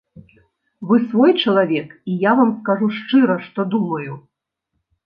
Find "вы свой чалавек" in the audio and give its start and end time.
0.91-1.93